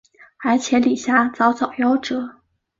[0.39, 2.41] 而且李遐早早夭折。